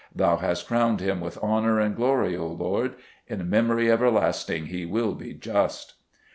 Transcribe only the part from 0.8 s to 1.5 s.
him with